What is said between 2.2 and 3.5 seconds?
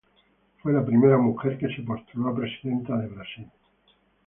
a presidenta de Brasil.